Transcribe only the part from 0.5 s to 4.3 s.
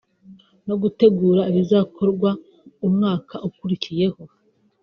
no gutegura ibizakorwa umwaka ukurikiyeho